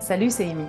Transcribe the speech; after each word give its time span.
Salut, 0.00 0.30
c'est 0.30 0.50
Amy. 0.50 0.64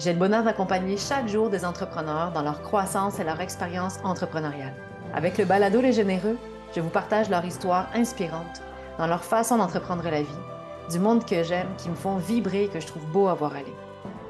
J'ai 0.00 0.12
le 0.12 0.18
bonheur 0.18 0.42
d'accompagner 0.42 0.96
chaque 0.96 1.28
jour 1.28 1.48
des 1.48 1.64
entrepreneurs 1.64 2.32
dans 2.32 2.42
leur 2.42 2.60
croissance 2.60 3.20
et 3.20 3.24
leur 3.24 3.40
expérience 3.40 4.00
entrepreneuriale. 4.02 4.74
Avec 5.14 5.38
le 5.38 5.44
balado 5.44 5.80
Les 5.80 5.92
Généreux, 5.92 6.36
je 6.74 6.80
vous 6.80 6.88
partage 6.88 7.30
leur 7.30 7.44
histoire 7.44 7.86
inspirante 7.94 8.60
dans 8.98 9.06
leur 9.06 9.22
façon 9.22 9.58
d'entreprendre 9.58 10.02
la 10.10 10.22
vie, 10.22 10.42
du 10.90 10.98
monde 10.98 11.24
que 11.24 11.44
j'aime, 11.44 11.68
qui 11.78 11.88
me 11.88 11.94
font 11.94 12.16
vibrer 12.16 12.64
et 12.64 12.68
que 12.68 12.80
je 12.80 12.86
trouve 12.88 13.06
beau 13.06 13.28
à 13.28 13.34
voir 13.34 13.52
aller. 13.52 13.74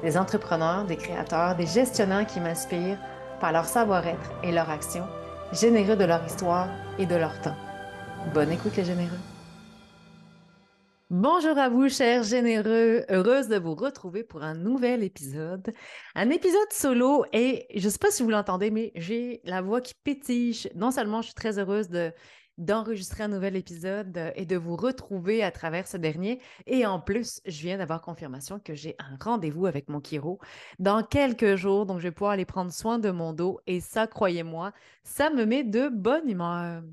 Des 0.03 0.15
entrepreneurs, 0.15 0.85
des 0.85 0.95
créateurs, 0.95 1.55
des 1.55 1.65
gestionnaires 1.65 2.27
qui 2.27 2.39
m'inspirent 2.39 2.99
par 3.41 3.51
leur 3.51 3.65
savoir-être 3.65 4.31
et 4.43 4.51
leur 4.51 4.69
action, 4.69 5.05
généreux 5.53 5.95
de 5.95 6.05
leur 6.05 6.23
histoire 6.23 6.67
et 6.99 7.07
de 7.07 7.15
leur 7.15 7.41
temps. 7.41 7.57
Bonne 8.31 8.51
écoute 8.51 8.77
les 8.77 8.85
généreux. 8.85 9.28
Bonjour 11.11 11.57
à 11.57 11.69
vous, 11.69 11.89
chers 11.89 12.21
généreux. 12.21 13.03
Heureuse 13.09 13.47
de 13.47 13.57
vous 13.57 13.73
retrouver 13.73 14.23
pour 14.23 14.43
un 14.43 14.53
nouvel 14.53 15.03
épisode. 15.03 15.73
Un 16.13 16.29
épisode 16.29 16.71
solo 16.71 17.25
et 17.33 17.65
je 17.73 17.83
ne 17.83 17.89
sais 17.89 17.97
pas 17.97 18.11
si 18.11 18.21
vous 18.21 18.29
l'entendez, 18.29 18.69
mais 18.69 18.91
j'ai 18.93 19.41
la 19.43 19.63
voix 19.63 19.81
qui 19.81 19.95
pétille. 19.95 20.69
Non 20.75 20.91
seulement 20.91 21.23
je 21.23 21.27
suis 21.27 21.33
très 21.33 21.57
heureuse 21.57 21.89
de 21.89 22.13
d'enregistrer 22.59 23.23
un 23.23 23.29
nouvel 23.29 23.55
épisode 23.55 24.33
et 24.35 24.45
de 24.45 24.55
vous 24.55 24.75
retrouver 24.75 25.41
à 25.43 25.49
travers 25.49 25.87
ce 25.87 25.97
dernier. 25.97 26.41
Et 26.67 26.85
en 26.85 26.99
plus, 26.99 27.41
je 27.45 27.61
viens 27.61 27.77
d'avoir 27.79 28.01
confirmation 28.01 28.59
que 28.59 28.75
j'ai 28.75 28.95
un 28.99 29.17
rendez-vous 29.19 29.65
avec 29.65 29.89
mon 29.89 30.01
Kiro 30.01 30.39
dans 30.77 31.01
quelques 31.01 31.55
jours. 31.55 31.87
Donc, 31.87 31.99
je 31.99 32.03
vais 32.03 32.11
pouvoir 32.11 32.33
aller 32.33 32.45
prendre 32.45 32.71
soin 32.71 32.99
de 32.99 33.09
mon 33.09 33.33
dos. 33.33 33.61
Et 33.65 33.79
ça, 33.79 34.05
croyez-moi, 34.07 34.73
ça 35.03 35.31
me 35.31 35.45
met 35.45 35.63
de 35.63 35.87
bonne 35.87 36.29
humeur. 36.29 36.83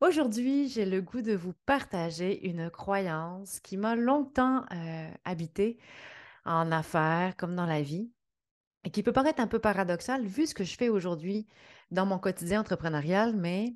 Aujourd'hui, 0.00 0.68
j'ai 0.68 0.84
le 0.84 1.02
goût 1.02 1.22
de 1.22 1.34
vous 1.34 1.54
partager 1.66 2.46
une 2.46 2.70
croyance 2.70 3.58
qui 3.58 3.76
m'a 3.76 3.96
longtemps 3.96 4.64
euh, 4.72 5.10
habité 5.24 5.76
en 6.44 6.70
affaires 6.70 7.36
comme 7.36 7.56
dans 7.56 7.66
la 7.66 7.82
vie 7.82 8.08
et 8.84 8.90
qui 8.90 9.02
peut 9.02 9.12
paraître 9.12 9.40
un 9.40 9.48
peu 9.48 9.58
paradoxale 9.58 10.24
vu 10.24 10.46
ce 10.46 10.54
que 10.54 10.62
je 10.62 10.76
fais 10.76 10.88
aujourd'hui 10.88 11.48
dans 11.90 12.06
mon 12.06 12.20
quotidien 12.20 12.60
entrepreneurial, 12.60 13.34
mais 13.34 13.74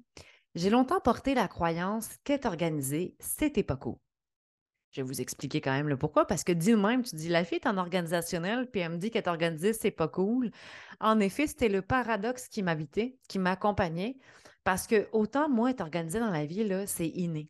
j'ai 0.55 0.71
longtemps 0.71 1.01
porté 1.01 1.35
la 1.35 1.49
croyance 1.49 2.09
qu'être 2.23 2.47
organisé, 2.47 3.17
c'était 3.19 3.65
pas 3.65 3.77
cool. 3.77 3.97
Je 4.93 5.01
vais 5.01 5.07
vous 5.07 5.21
expliquer 5.21 5.61
quand 5.61 5.73
même 5.73 5.89
le 5.89 5.97
pourquoi, 5.97 6.27
parce 6.27 6.45
que 6.45 6.53
dis 6.53 6.75
même, 6.75 7.03
tu 7.03 7.17
dis 7.17 7.31
la 7.31 7.45
fille 7.45 7.59
est 7.59 7.67
en 7.67 7.79
organisationnel, 7.79 8.71
puis 8.71 8.81
elle 8.83 8.93
me 8.93 8.97
dit 8.99 9.11
qu'être 9.11 9.27
organisée, 9.27 9.73
c'est 9.73 9.91
pas 9.91 10.07
cool. 10.07 10.53
En 11.01 11.19
effet, 11.19 11.49
c'était 11.49 11.71
le 11.71 11.83
paradoxe 11.83 12.47
qui 12.47 12.63
m'habitait, 12.63 13.17
qui 13.27 13.41
m'accompagnait, 13.41 14.19
parce 14.65 14.87
que 14.87 15.09
autant 15.13 15.49
moi, 15.49 15.71
être 15.71 15.81
organisé 15.81 16.21
dans 16.21 16.31
la 16.31 16.47
vie, 16.47 16.67
c'est 16.87 17.09
inné. 17.09 17.49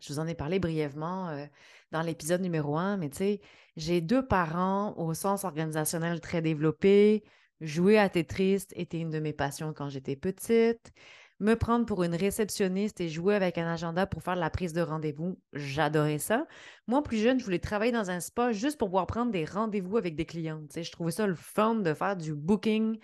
Je 0.00 0.12
vous 0.12 0.18
en 0.18 0.26
ai 0.26 0.34
parlé 0.34 0.58
brièvement 0.58 1.28
euh, 1.28 1.46
dans 1.92 2.02
l'épisode 2.02 2.40
numéro 2.40 2.76
un, 2.76 2.96
mais 2.96 3.10
tu 3.10 3.18
sais, 3.18 3.40
j'ai 3.76 4.00
deux 4.00 4.26
parents 4.26 4.94
au 4.96 5.14
sens 5.14 5.44
organisationnel 5.44 6.20
très 6.20 6.42
développé. 6.42 7.22
Jouer 7.60 7.98
à 7.98 8.08
Tetris 8.08 8.64
était 8.74 8.98
une 8.98 9.10
de 9.10 9.18
mes 9.20 9.34
passions 9.34 9.74
quand 9.74 9.90
j'étais 9.90 10.16
petite. 10.16 10.92
Me 11.40 11.54
prendre 11.54 11.86
pour 11.86 12.02
une 12.02 12.14
réceptionniste 12.14 13.00
et 13.00 13.08
jouer 13.08 13.34
avec 13.34 13.56
un 13.56 13.66
agenda 13.66 14.06
pour 14.06 14.22
faire 14.22 14.36
la 14.36 14.50
prise 14.50 14.74
de 14.74 14.82
rendez-vous, 14.82 15.38
j'adorais 15.54 16.18
ça. 16.18 16.46
Moi, 16.86 17.02
plus 17.02 17.16
jeune, 17.16 17.38
je 17.38 17.44
voulais 17.44 17.58
travailler 17.58 17.92
dans 17.92 18.10
un 18.10 18.20
spa 18.20 18.52
juste 18.52 18.78
pour 18.78 18.88
pouvoir 18.88 19.06
prendre 19.06 19.32
des 19.32 19.46
rendez-vous 19.46 19.96
avec 19.96 20.16
des 20.16 20.26
clients. 20.26 20.60
Tu 20.68 20.74
sais, 20.74 20.82
je 20.82 20.92
trouvais 20.92 21.12
ça 21.12 21.26
le 21.26 21.34
fun 21.34 21.76
de 21.76 21.94
faire 21.94 22.16
du 22.16 22.34
booking 22.34 22.98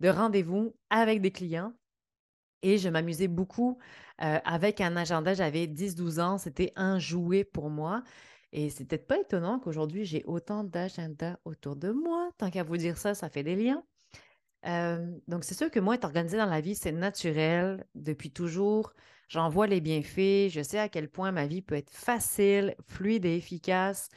de 0.00 0.08
rendez-vous 0.08 0.76
avec 0.90 1.22
des 1.22 1.30
clients. 1.30 1.72
Et 2.62 2.78
je 2.78 2.88
m'amusais 2.88 3.28
beaucoup 3.28 3.78
avec 4.18 4.80
un 4.80 4.96
agenda. 4.96 5.34
J'avais 5.34 5.66
10-12 5.66 6.20
ans. 6.20 6.38
C'était 6.38 6.72
un 6.76 6.98
jouet 6.98 7.44
pour 7.44 7.70
moi. 7.70 8.02
Et 8.52 8.70
c'est 8.70 8.84
peut-être 8.86 9.06
pas 9.06 9.18
étonnant 9.18 9.58
qu'aujourd'hui, 9.58 10.04
j'ai 10.04 10.24
autant 10.24 10.64
d'agendas 10.64 11.36
autour 11.44 11.76
de 11.76 11.90
moi. 11.90 12.30
Tant 12.38 12.50
qu'à 12.50 12.62
vous 12.62 12.78
dire 12.78 12.96
ça, 12.96 13.14
ça 13.14 13.28
fait 13.28 13.42
des 13.42 13.56
liens. 13.56 13.82
donc, 15.26 15.44
c'est 15.44 15.54
sûr 15.54 15.70
que 15.70 15.80
moi, 15.80 15.94
être 15.94 16.04
organisé 16.04 16.36
dans 16.36 16.46
la 16.46 16.60
vie, 16.60 16.74
c'est 16.74 16.92
naturel 16.92 17.86
depuis 17.94 18.30
toujours. 18.30 18.92
J'en 19.28 19.50
vois 19.50 19.66
les 19.66 19.80
bienfaits. 19.82 20.48
Je 20.48 20.62
sais 20.62 20.78
à 20.78 20.88
quel 20.88 21.10
point 21.10 21.30
ma 21.32 21.46
vie 21.46 21.60
peut 21.60 21.74
être 21.74 21.90
facile, 21.90 22.74
fluide 22.86 23.26
et 23.26 23.36
efficace 23.36 24.08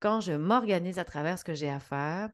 quand 0.00 0.20
je 0.20 0.32
m'organise 0.32 0.98
à 0.98 1.04
travers 1.04 1.38
ce 1.38 1.44
que 1.44 1.54
j'ai 1.54 1.70
à 1.70 1.80
faire. 1.80 2.28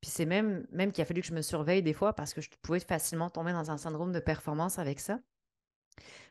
Puis 0.00 0.10
c'est 0.10 0.26
même, 0.26 0.66
qu'il 0.92 1.02
a 1.02 1.04
fallu 1.04 1.20
que 1.20 1.26
je 1.26 1.34
me 1.34 1.42
surveille 1.42 1.82
des 1.82 1.92
fois 1.92 2.12
parce 2.12 2.32
que 2.32 2.40
je 2.40 2.48
pouvais 2.62 2.80
facilement 2.80 3.30
tomber 3.30 3.52
dans 3.52 3.70
un 3.70 3.76
syndrome 3.76 4.12
de 4.12 4.20
performance 4.20 4.78
avec 4.78 5.00
ça. 5.00 5.18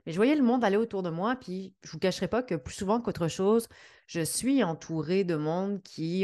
Mais 0.06 0.14
je 0.14 0.18
voyais 0.18 0.36
le 0.36 0.44
monde 0.44 0.64
aller 0.64 0.78
autour 0.78 1.04
de 1.04 1.10
moi, 1.10 1.36
puis 1.36 1.74
je 1.84 1.90
ne 1.90 1.92
vous 1.92 2.00
cacherai 2.00 2.30
pas 2.30 2.42
que 2.42 2.56
plus 2.56 2.76
souvent 2.76 3.02
qu'autre 3.02 3.28
chose, 3.28 3.68
je 4.06 4.22
suis 4.22 4.64
entourée 4.64 5.26
de 5.26 5.36
monde 5.36 5.84
qui 5.84 6.24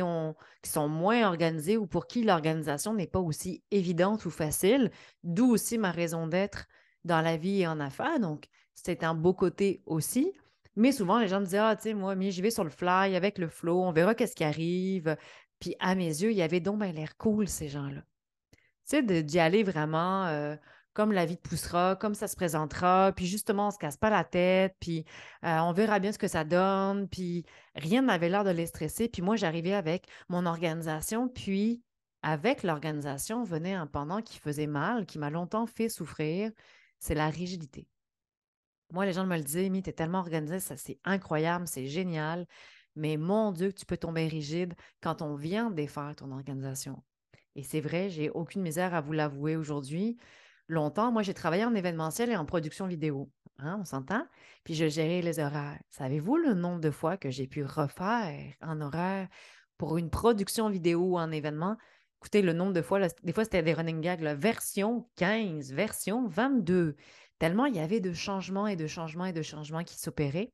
sont 0.64 0.88
moins 0.88 1.28
organisés 1.28 1.76
ou 1.76 1.86
pour 1.86 2.08
qui 2.08 2.24
l'organisation 2.24 2.94
n'est 2.94 3.08
pas 3.08 3.20
aussi 3.20 3.62
évidente 3.72 4.24
ou 4.26 4.30
facile, 4.30 4.90
d'où 5.24 5.52
aussi 5.52 5.78
ma 5.78 5.92
raison 5.92 6.28
d'être 6.28 6.68
dans 7.04 7.20
la 7.20 7.36
vie 7.36 7.62
et 7.62 7.68
en 7.68 7.82
affaires. 7.82 8.22
Donc, 8.22 8.48
c'est 8.74 9.04
un 9.04 9.16
beau 9.16 9.34
côté 9.34 9.84
aussi. 9.86 10.32
Mais 10.78 10.94
souvent, 10.94 11.20
les 11.20 11.28
gens 11.28 11.42
me 11.42 11.46
disaient 11.46 11.58
Ah, 11.58 11.76
tu 11.76 11.84
sais, 11.84 11.94
moi, 11.94 12.16
j'y 12.18 12.42
vais 12.42 12.52
sur 12.52 12.64
le 12.64 12.70
fly 12.70 13.16
avec 13.16 13.38
le 13.38 13.50
flow, 13.50 13.84
on 13.84 13.92
verra 13.92 14.16
qu'est-ce 14.16 14.36
qui 14.36 14.46
arrive. 14.46 15.18
Puis 15.64 15.78
à 15.80 15.96
mes 15.96 16.08
yeux, 16.08 16.32
il 16.32 16.36
y 16.36 16.42
avait 16.42 16.60
donc 16.60 16.82
bien 16.82 16.92
l'air 16.92 17.16
cool, 17.16 17.48
ces 17.48 17.70
gens-là. 17.70 18.02
Tu 18.86 18.98
sais, 18.98 19.24
d'y 19.24 19.40
aller 19.40 19.64
vraiment 19.64 20.26
euh, 20.26 20.58
comme 20.92 21.14
la 21.14 21.26
vie 21.26 21.38
te 21.38 21.48
poussera, 21.48 21.96
comme 21.96 22.16
ça 22.16 22.28
se 22.28 22.36
présentera, 22.36 23.14
puis 23.16 23.28
justement, 23.28 23.70
on 23.70 23.72
se 23.72 23.78
casse 23.78 23.96
pas 23.96 24.10
la 24.10 24.26
tête, 24.26 24.76
puis 24.82 25.06
euh, 25.46 25.60
on 25.60 25.72
verra 25.72 26.00
bien 26.00 26.12
ce 26.12 26.18
que 26.18 26.28
ça 26.28 26.44
donne, 26.44 27.08
puis 27.08 27.46
rien 27.76 28.02
n'avait 28.02 28.28
l'air 28.28 28.44
de 28.44 28.50
les 28.50 28.66
stresser. 28.66 29.08
Puis 29.08 29.22
moi, 29.22 29.38
j'arrivais 29.38 29.72
avec 29.72 30.06
mon 30.28 30.46
organisation, 30.46 31.30
puis 31.30 31.82
avec 32.24 32.64
l'organisation 32.64 33.46
venait 33.46 33.74
un 33.74 33.88
pendant 33.88 34.22
qui 34.22 34.40
faisait 34.40 34.68
mal, 34.68 35.06
qui 35.06 35.18
m'a 35.18 35.30
longtemps 35.30 35.66
fait 35.66 35.88
souffrir, 35.88 36.52
c'est 37.00 37.16
la 37.16 37.30
rigidité. 37.30 37.88
Moi, 38.92 39.06
les 39.06 39.14
gens 39.14 39.26
me 39.26 39.38
le 39.38 39.44
disaient, 39.44 39.70
tu 39.70 39.90
es 39.90 39.94
tellement 39.94 40.20
organisé, 40.20 40.60
ça 40.60 40.76
c'est 40.76 41.00
incroyable, 41.06 41.70
c'est 41.70 41.88
génial. 41.88 42.48
Mais 42.96 43.18
mon 43.18 43.52
Dieu, 43.52 43.74
tu 43.74 43.86
peux 43.86 43.98
tomber 43.98 44.28
rigide 44.28 44.74
quand 45.02 45.22
on 45.22 45.36
vient 45.36 45.72
défaire 45.72 46.16
ton 46.16 46.32
organisation. 46.32 47.02
Et 47.56 47.64
c'est 47.64 47.82
vrai, 47.82 48.10
j'ai 48.10 48.30
aucune 48.30 48.62
misère 48.62 48.94
à 48.94 49.02
vous 49.02 49.14
l'avouer 49.14 49.56
aujourd'hui. 49.56 50.18
Longtemps, 50.68 51.12
moi, 51.12 51.22
j'ai 51.22 51.34
travaillé 51.34 51.66
en 51.66 51.76
événementiel 51.76 52.32
et 52.32 52.36
en 52.36 52.46
production 52.46 52.88
vidéo. 52.88 53.30
Hein, 53.60 53.78
on 53.82 53.86
s'entend? 53.86 54.26
Puis 54.64 54.74
je 54.74 54.88
gérais 54.88 55.22
les 55.22 55.40
horaires. 55.40 55.80
Savez-vous 55.90 56.38
le 56.38 56.54
nombre 56.54 56.80
de 56.80 56.90
fois 56.90 57.18
que 57.18 57.30
j'ai 57.30 57.48
pu 57.48 57.64
refaire 57.64 58.54
en 58.62 58.82
horaire 58.82 59.28
pour 59.78 59.98
une 59.98 60.10
production 60.10 60.70
vidéo 60.70 61.02
ou 61.02 61.18
en 61.18 61.32
événement? 61.32 61.78
Écoutez, 62.20 62.42
le 62.42 62.54
nombre 62.54 62.74
de 62.74 62.82
fois, 62.82 63.00
des 63.24 63.34
fois, 63.34 63.44
c'était 63.44 63.62
des 63.62 63.74
running 63.74 64.02
gags, 64.02 64.24
version 64.38 65.08
15, 65.18 65.74
version 65.74 66.28
22. 66.28 66.96
Tellement 67.38 67.66
il 67.66 67.76
y 67.76 67.80
avait 67.80 68.00
de 68.00 68.14
changements 68.14 68.68
et 68.68 68.78
de 68.78 68.88
changements 68.88 69.26
et 69.26 69.34
de 69.34 69.42
changements 69.42 69.84
qui 69.84 70.00
s'opéraient. 70.00 70.54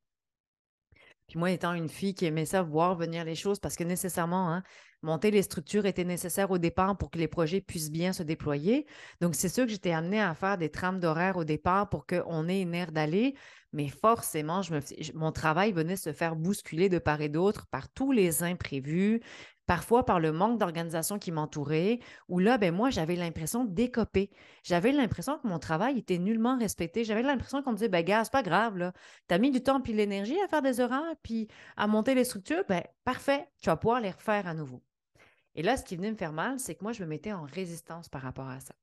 Puis 1.29 1.37
moi, 1.37 1.51
étant 1.51 1.73
une 1.73 1.89
fille 1.89 2.15
qui 2.15 2.25
aimait 2.25 2.45
ça, 2.45 2.63
voir 2.63 2.95
venir 2.95 3.23
les 3.23 3.35
choses, 3.35 3.59
parce 3.59 3.75
que 3.75 3.83
nécessairement, 3.83 4.51
hein, 4.51 4.63
monter 5.03 5.29
les 5.31 5.43
structures 5.43 5.85
était 5.85 6.03
nécessaire 6.03 6.49
au 6.49 6.57
départ 6.57 6.97
pour 6.97 7.11
que 7.11 7.19
les 7.19 7.27
projets 7.27 7.61
puissent 7.61 7.91
bien 7.91 8.13
se 8.13 8.23
déployer. 8.23 8.87
Donc, 9.21 9.35
c'est 9.35 9.47
sûr 9.47 9.65
que 9.65 9.71
j'étais 9.71 9.91
amenée 9.91 10.19
à 10.19 10.33
faire 10.33 10.57
des 10.57 10.69
trames 10.69 10.99
d'horaire 10.99 11.37
au 11.37 11.43
départ 11.43 11.87
pour 11.87 12.07
qu'on 12.07 12.49
ait 12.49 12.61
une 12.61 12.73
aire 12.73 12.91
d'aller, 12.91 13.35
mais 13.71 13.87
forcément, 13.87 14.61
mon 15.13 15.31
travail 15.31 15.71
venait 15.71 15.95
se 15.95 16.11
faire 16.13 16.35
bousculer 16.35 16.89
de 16.89 16.97
part 16.97 17.21
et 17.21 17.29
d'autre 17.29 17.67
par 17.67 17.89
tous 17.89 18.11
les 18.11 18.41
imprévus, 18.43 19.21
parfois 19.69 20.03
par 20.03 20.19
le 20.19 20.31
manque 20.31 20.57
d'organisation 20.57 21.19
qui 21.19 21.31
m'entourait, 21.31 21.99
où 22.27 22.39
là, 22.39 22.57
ben 22.57 22.73
moi, 22.73 22.89
j'avais 22.89 23.15
l'impression 23.15 23.65
d'écoper. 23.65 24.31
J'avais 24.63 24.91
l'impression 24.91 25.37
que 25.37 25.47
mon 25.47 25.59
travail 25.59 25.99
était 25.99 26.17
nullement 26.17 26.57
respecté. 26.57 27.03
J'avais 27.03 27.21
l'impression 27.21 27.61
qu'on 27.61 27.73
me 27.73 27.75
disait, 27.75 27.87
ben 27.87 28.03
gars, 28.03 28.23
c'est 28.23 28.33
pas 28.33 28.41
grave, 28.41 28.91
Tu 29.27 29.35
as 29.35 29.37
mis 29.37 29.51
du 29.51 29.61
temps 29.61 29.79
puis 29.79 29.93
l'énergie 29.93 30.41
à 30.43 30.47
faire 30.47 30.63
des 30.63 30.79
horaires 30.79 31.13
puis 31.21 31.47
à 31.77 31.85
monter 31.85 32.15
les 32.15 32.23
structures, 32.23 32.63
ben 32.67 32.81
parfait, 33.03 33.47
tu 33.61 33.67
vas 33.67 33.77
pouvoir 33.77 34.01
les 34.01 34.09
refaire 34.09 34.47
à 34.47 34.55
nouveau. 34.55 34.81
Et 35.53 35.61
là, 35.61 35.77
ce 35.77 35.83
qui 35.83 35.97
venait 35.97 36.11
me 36.11 36.17
faire 36.17 36.33
mal, 36.33 36.59
c'est 36.59 36.73
que 36.73 36.83
moi, 36.83 36.91
je 36.91 37.03
me 37.03 37.07
mettais 37.07 37.31
en 37.31 37.43
résistance 37.43 38.09
par 38.09 38.23
rapport 38.23 38.49
à 38.49 38.59
ça. 38.59 38.73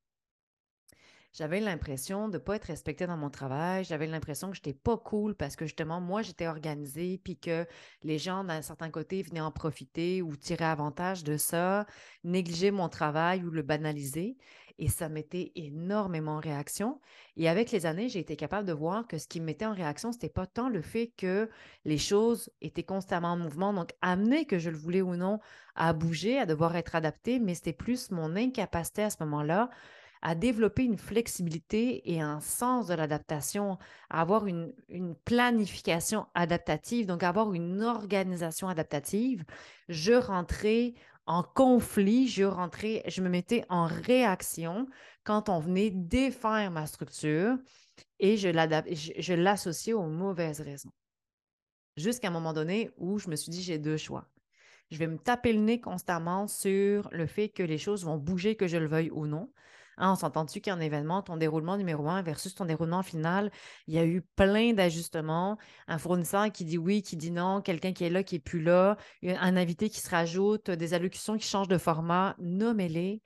J'avais 1.36 1.60
l'impression 1.60 2.28
de 2.28 2.38
ne 2.38 2.42
pas 2.42 2.56
être 2.56 2.64
respectée 2.64 3.06
dans 3.06 3.18
mon 3.18 3.28
travail. 3.28 3.84
J'avais 3.84 4.06
l'impression 4.06 4.48
que 4.48 4.56
je 4.56 4.60
n'étais 4.60 4.72
pas 4.72 4.96
cool 4.96 5.34
parce 5.34 5.54
que 5.54 5.66
justement, 5.66 6.00
moi, 6.00 6.22
j'étais 6.22 6.46
organisée, 6.46 7.20
puis 7.22 7.36
que 7.36 7.66
les 8.02 8.16
gens, 8.16 8.42
d'un 8.42 8.62
certain 8.62 8.88
côté, 8.88 9.20
venaient 9.20 9.42
en 9.42 9.50
profiter 9.50 10.22
ou 10.22 10.34
tirer 10.34 10.64
avantage 10.64 11.24
de 11.24 11.36
ça, 11.36 11.84
négliger 12.24 12.70
mon 12.70 12.88
travail 12.88 13.44
ou 13.44 13.50
le 13.50 13.60
banaliser. 13.60 14.38
Et 14.78 14.88
ça 14.88 15.10
mettait 15.10 15.52
énormément 15.56 16.36
en 16.36 16.40
réaction. 16.40 17.02
Et 17.36 17.50
avec 17.50 17.70
les 17.70 17.84
années, 17.84 18.08
j'ai 18.08 18.20
été 18.20 18.34
capable 18.36 18.66
de 18.66 18.72
voir 18.72 19.06
que 19.06 19.18
ce 19.18 19.28
qui 19.28 19.40
me 19.40 19.44
mettait 19.44 19.66
en 19.66 19.74
réaction, 19.74 20.12
ce 20.12 20.16
n'était 20.16 20.30
pas 20.30 20.46
tant 20.46 20.70
le 20.70 20.80
fait 20.80 21.12
que 21.18 21.50
les 21.84 21.98
choses 21.98 22.48
étaient 22.62 22.82
constamment 22.82 23.32
en 23.32 23.36
mouvement, 23.36 23.74
donc 23.74 23.90
amener 24.00 24.46
que 24.46 24.58
je 24.58 24.70
le 24.70 24.76
voulais 24.78 25.02
ou 25.02 25.16
non 25.16 25.40
à 25.74 25.92
bouger, 25.92 26.38
à 26.38 26.46
devoir 26.46 26.76
être 26.76 26.94
adapté, 26.94 27.40
mais 27.40 27.54
c'était 27.54 27.74
plus 27.74 28.10
mon 28.10 28.36
incapacité 28.36 29.02
à 29.02 29.10
ce 29.10 29.16
moment-là 29.20 29.68
à 30.26 30.34
développer 30.34 30.82
une 30.82 30.99
flexibilité 30.99 32.12
et 32.12 32.20
un 32.20 32.40
sens 32.40 32.88
de 32.88 32.94
l'adaptation, 32.94 33.78
à 34.11 34.23
avoir 34.23 34.49
une, 34.49 34.73
planification 35.25 36.26
adaptative, 36.34 37.06
donc 37.06 37.23
avoir 37.23 37.55
une 37.55 37.81
organisation 37.81 38.67
adaptative, 38.67 39.44
je 39.88 40.14
rentrais 40.14 40.94
en 41.26 41.44
conflit, 41.44 42.26
je 42.26 42.43
rentrais, 42.43 43.05
je 43.06 43.23
me 43.23 43.28
mettais 43.28 43.64
en 43.69 43.87
réaction 43.87 44.88
quand 45.23 45.49
on 45.49 45.61
venait 45.61 45.90
défaire 45.90 46.73
ma 46.73 46.87
structure 46.87 47.56
et 48.19 48.37
je 48.37 49.32
l'associais 49.34 49.93
aux 49.93 50.08
mauvaises 50.08 50.61
raisons. 50.61 50.90
Jusqu'à 51.96 52.28
un 52.28 52.32
moment 52.32 52.52
donné 52.52 52.90
où 52.96 53.20
je 53.20 53.31
me 53.31 53.37
suis 53.37 53.52
dit, 53.52 53.62
j'ai 53.62 53.78
deux 53.78 53.96
choix. 53.96 54.28
Je 54.90 54.99
vais 54.99 55.06
me 55.06 55.19
taper 55.19 55.52
le 55.52 55.61
nez 55.61 55.81
constamment 55.81 56.49
sur 56.49 57.08
le 57.12 57.28
fait 57.28 57.49
que 57.49 57.62
les 57.62 57.78
choses 57.78 58.05
vont 58.05 58.17
bouger, 58.17 58.56
que 58.56 58.67
je 58.67 58.76
le 58.76 58.88
veuille 58.88 59.12
ou 59.12 59.26
non. 59.26 59.52
Hein, 59.98 60.12
on 60.12 60.14
s'entend-tu 60.14 60.60
qu'un 60.60 60.81
événement, 60.81 61.22
ton 61.22 61.37
déroulement 61.37 61.76
numéro 61.76 62.08
un 62.08 62.22
versus 62.22 62.54
ton 62.54 62.66
déroulement 62.66 63.02
final, 63.02 63.50
il 63.87 63.94
y 63.94 63.98
a 63.98 64.04
eu 64.04 64.22
plein 64.22 64.72
d'ajustements. 64.75 65.58
Un 65.88 65.98
fournisseur 65.98 66.50
qui 66.52 66.64
dit 66.64 66.78
oui, 66.78 67.02
qui 67.02 67.16
dit 67.16 67.31
non, 67.31 67.62
quelqu'un 67.62 67.93
qui 67.93 68.04
est 68.04 68.10
là, 68.10 68.22
qui 68.22 68.34
n'est 68.37 68.40
plus 68.40 68.62
là, 68.62 68.96
un 69.25 69.56
invité 69.56 69.88
qui 69.88 70.00
se 70.00 70.10
rajoute, 70.10 70.70
des 70.70 70.94
allocutions 70.94 71.38
qui 71.38 71.46
changent 71.46 71.69
de 71.69 71.78
format, 71.78 72.37
nommez-les. 72.38 73.22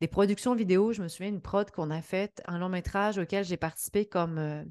Des 0.00 0.08
productions 0.08 0.54
vidéo, 0.54 0.92
je 0.92 1.02
me 1.02 1.08
souviens 1.08 1.30
d'une 1.30 1.40
prod 1.40 1.70
qu'on 1.70 1.90
a 1.90 2.02
faite, 2.02 2.42
un 2.46 2.58
long 2.58 2.68
métrage 2.68 3.18
auquel 3.18 3.44
j'ai 3.44 3.56
participé 3.56 4.06
comme, 4.06 4.38
euh, 4.38 4.64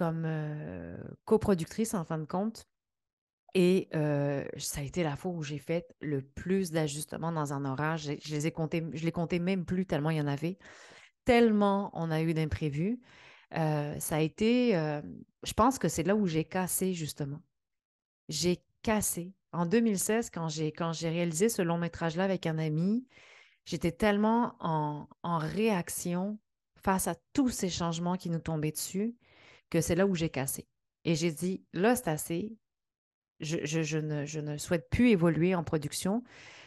euh, 0.00 0.96
coproductrice 1.24 1.94
en 1.94 2.04
fin 2.04 2.18
de 2.18 2.24
compte. 2.24 2.66
Et 3.58 3.88
ça 4.58 4.80
a 4.80 4.84
été 4.84 5.02
la 5.02 5.16
fois 5.16 5.32
où 5.32 5.42
j'ai 5.42 5.58
fait 5.58 5.86
le 6.02 6.20
plus 6.20 6.72
d'ajustements 6.72 7.32
dans 7.32 7.54
un 7.54 7.64
orage. 7.64 8.02
Je, 8.20 8.34
les 8.34 8.46
ai 8.46 8.52
comptés, 8.52 8.84
je 8.92 9.02
les 9.02 9.12
comptais 9.12 9.38
même 9.38 9.64
plus 9.64 9.86
tellement 9.86 10.10
il 10.10 10.18
y 10.18 10.20
en 10.20 10.26
avait. 10.26 10.58
Tellement 11.24 11.90
on 11.94 12.10
a 12.10 12.20
eu 12.20 12.34
d'imprévus. 12.34 13.00
ça 13.50 14.16
a 14.16 14.20
été, 14.20 14.72
je 15.42 15.52
pense 15.54 15.78
que 15.78 15.88
c'est 15.88 16.02
là 16.02 16.14
où 16.14 16.26
j'ai 16.26 16.44
cassé 16.44 16.92
justement. 16.92 17.40
J'ai 18.28 18.62
cassé. 18.82 19.32
En 19.52 19.64
2016, 19.64 20.28
quand 20.28 20.50
j'ai, 20.50 20.70
quand 20.70 20.92
j'ai 20.92 21.08
réalisé 21.08 21.48
ce 21.48 21.62
long 21.62 21.78
métrage-là 21.78 22.24
avec 22.24 22.44
un 22.44 22.58
ami, 22.58 23.06
j'étais 23.64 23.92
tellement 23.92 24.54
en, 24.60 25.08
en 25.22 25.38
réaction 25.38 26.38
face 26.76 27.08
à 27.08 27.14
tous 27.32 27.48
ces 27.48 27.70
changements 27.70 28.16
qui 28.16 28.28
nous 28.28 28.38
tombaient 28.38 28.72
dessus 28.72 29.16
que 29.70 29.80
c'est 29.80 29.94
là 29.94 30.06
où 30.06 30.14
j'ai 30.14 30.28
cassé. 30.28 30.68
Et 31.04 31.14
j'ai 31.14 31.32
dit, 31.32 31.64
là, 31.72 31.96
c'est 31.96 32.08
assez, 32.08 32.58
je, 33.40 34.38
ne, 34.38 34.56
souhaite 34.58 34.88
plus 34.90 35.10
évoluer 35.10 35.54
en 35.54 35.64
production. 35.64 36.22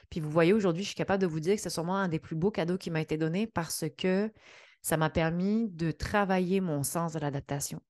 Puis 0.10 0.20
vous 0.20 0.30
voyez, 0.30 0.54
aujourd'hui, 0.54 0.84
je 0.84 0.90
suis 0.90 0.96
capable 0.96 1.22
de 1.22 1.28
vous 1.28 1.40
dire 1.40 1.56
que 1.56 1.62
c'est 1.62 1.70
sûrement 1.70 1.98
un 1.98 2.08
des 2.08 2.20
plus 2.20 2.36
beaux 2.36 2.52
cadeaux 2.52 2.78
qui 2.78 2.90
m'a 2.90 3.02
été 3.02 3.18
donné 3.18 3.48
parce 3.48 3.86
que 3.98 4.32
ça 4.82 4.98
m'a 4.98 5.10
permis 5.10 5.70
de 5.70 5.92
travailler 5.92 6.62
mon 6.62 6.84
sens 6.84 7.14
de 7.14 7.20
l'adaptation. 7.20 7.82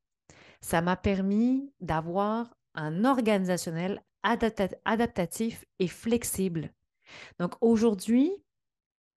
Ça 0.62 0.82
m'a 0.82 0.98
permis 0.98 1.72
d'avoir 1.80 2.54
un 2.76 3.06
organisationnel 3.06 4.02
adaptatif 4.24 5.66
et 5.80 5.88
flexible. 5.88 6.72
Donc 7.40 7.54
aujourd'hui, 7.62 8.32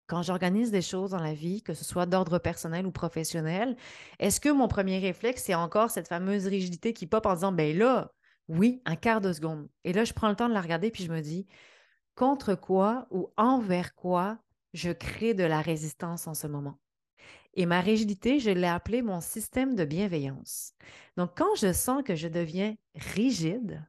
quand 0.06 0.22
j'organise 0.22 0.70
des 0.70 0.82
choses 0.82 1.10
dans 1.10 1.22
la 1.22 1.34
vie, 1.34 1.62
que 1.62 1.74
ce 1.74 1.84
soit 1.84 2.06
d'ordre 2.06 2.38
personnel 2.38 2.86
ou 2.86 2.92
professionnel, 2.92 3.76
est-ce 4.18 4.40
que 4.40 4.50
mon 4.50 4.68
premier 4.68 4.98
réflexe, 4.98 5.44
c'est 5.44 5.54
encore 5.54 5.90
cette 5.90 6.08
fameuse 6.08 6.46
rigidité 6.46 6.92
qui 6.92 7.06
pop 7.06 7.24
en 7.26 7.34
disant, 7.34 7.52
ben 7.52 7.76
là, 7.76 8.12
oui, 8.48 8.82
un 8.84 8.96
quart 8.96 9.20
de 9.20 9.32
seconde. 9.32 9.68
Et 9.84 9.92
là, 9.92 10.04
je 10.04 10.12
prends 10.12 10.28
le 10.28 10.36
temps 10.36 10.48
de 10.48 10.54
la 10.54 10.60
regarder, 10.60 10.90
puis 10.90 11.04
je 11.04 11.12
me 11.12 11.20
dis, 11.20 11.46
contre 12.14 12.54
quoi 12.54 13.06
ou 13.10 13.32
envers 13.36 13.94
quoi 13.94 14.38
je 14.74 14.90
crée 14.90 15.34
de 15.34 15.44
la 15.44 15.60
résistance 15.60 16.26
en 16.26 16.34
ce 16.34 16.46
moment? 16.46 16.78
Et 17.54 17.66
ma 17.66 17.80
rigidité, 17.80 18.40
je 18.40 18.50
l'ai 18.50 18.66
appelée 18.66 19.02
mon 19.02 19.20
système 19.20 19.74
de 19.74 19.84
bienveillance. 19.84 20.72
Donc, 21.16 21.32
quand 21.36 21.54
je 21.56 21.72
sens 21.72 22.02
que 22.02 22.14
je 22.14 22.28
deviens 22.28 22.74
rigide 22.94 23.86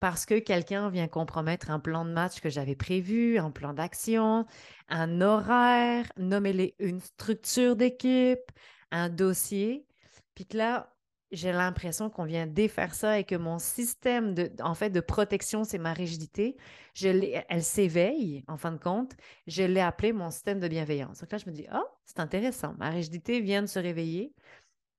parce 0.00 0.26
que 0.26 0.38
quelqu'un 0.38 0.90
vient 0.90 1.08
compromettre 1.08 1.70
un 1.70 1.80
plan 1.80 2.04
de 2.04 2.10
match 2.10 2.40
que 2.40 2.50
j'avais 2.50 2.76
prévu, 2.76 3.38
un 3.38 3.50
plan 3.50 3.72
d'action, 3.72 4.46
un 4.88 5.20
horaire, 5.20 6.10
nommer 6.16 6.74
une 6.78 7.00
structure 7.00 7.74
d'équipe, 7.76 8.52
un 8.90 9.08
dossier, 9.08 9.86
puis 10.34 10.46
que 10.46 10.56
là, 10.56 10.96
j'ai 11.30 11.52
l'impression 11.52 12.08
qu'on 12.10 12.24
vient 12.24 12.46
défaire 12.46 12.94
ça 12.94 13.18
et 13.18 13.24
que 13.24 13.34
mon 13.34 13.58
système 13.58 14.34
de, 14.34 14.50
en 14.62 14.74
fait, 14.74 14.90
de 14.90 15.00
protection, 15.00 15.64
c'est 15.64 15.78
ma 15.78 15.92
rigidité. 15.92 16.56
Elle 17.02 17.62
s'éveille, 17.62 18.44
en 18.48 18.56
fin 18.56 18.72
de 18.72 18.78
compte. 18.78 19.12
Je 19.46 19.62
l'ai 19.62 19.80
appelé 19.80 20.12
mon 20.12 20.30
système 20.30 20.58
de 20.58 20.68
bienveillance. 20.68 21.20
Donc 21.20 21.32
là, 21.32 21.38
je 21.38 21.48
me 21.48 21.54
dis, 21.54 21.66
oh, 21.72 21.86
c'est 22.06 22.20
intéressant. 22.20 22.74
Ma 22.78 22.90
rigidité 22.90 23.40
vient 23.40 23.62
de 23.62 23.66
se 23.66 23.78
réveiller. 23.78 24.32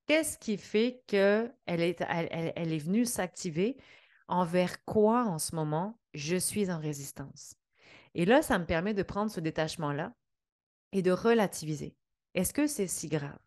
Qu'est-ce 0.06 0.38
qui 0.38 0.56
fait 0.56 1.02
qu'elle 1.06 1.52
elle, 1.66 2.52
elle 2.56 2.72
est 2.72 2.78
venue 2.78 3.04
s'activer? 3.04 3.76
Envers 4.28 4.84
quoi, 4.84 5.24
en 5.24 5.38
ce 5.38 5.54
moment, 5.56 5.98
je 6.14 6.36
suis 6.36 6.70
en 6.70 6.78
résistance? 6.78 7.56
Et 8.14 8.24
là, 8.24 8.42
ça 8.42 8.58
me 8.58 8.66
permet 8.66 8.94
de 8.94 9.02
prendre 9.02 9.30
ce 9.30 9.40
détachement-là 9.40 10.12
et 10.92 11.02
de 11.02 11.10
relativiser. 11.10 11.96
Est-ce 12.34 12.52
que 12.52 12.66
c'est 12.68 12.86
si 12.86 13.08
grave? 13.08 13.38